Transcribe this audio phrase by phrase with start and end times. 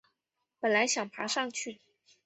[0.59, 1.79] 本来想爬上去